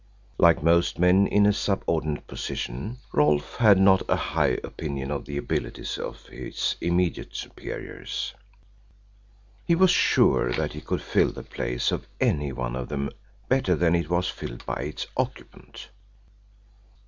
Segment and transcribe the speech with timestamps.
[0.39, 5.37] Like most men in a subordinate position, Rolfe had not a high opinion of the
[5.37, 8.33] abilities of his immediate superiors.
[9.67, 13.11] He was sure that he could fill the place of any one of them
[13.47, 15.89] better than it was filled by its occupant.